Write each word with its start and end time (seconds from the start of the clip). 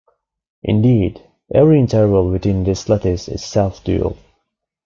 Indeed, 0.63 1.21
every 1.53 1.77
interval 1.79 2.31
within 2.31 2.63
this 2.63 2.89
lattice 2.89 3.27
is 3.27 3.45
self-dual. 3.45 4.17